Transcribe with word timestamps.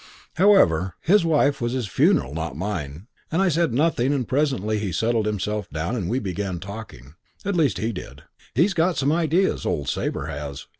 "However, 0.37 0.95
his 1.01 1.23
wife 1.23 1.61
was 1.61 1.73
his 1.73 1.85
funeral, 1.85 2.33
not 2.33 2.57
mine, 2.57 3.05
and 3.31 3.39
I 3.39 3.49
said 3.49 3.71
nothing 3.71 4.13
and 4.15 4.27
presently 4.27 4.79
he 4.79 4.91
settled 4.91 5.27
himself 5.27 5.69
down 5.69 5.95
and 5.95 6.09
we 6.09 6.17
began 6.17 6.59
talking. 6.59 7.13
At 7.45 7.55
least 7.55 7.77
he 7.77 7.91
did. 7.91 8.23
He's 8.55 8.73
got 8.73 8.97
some 8.97 9.11
ideas, 9.11 9.63
old 9.63 9.89
Sabre 9.89 10.25
has. 10.25 10.65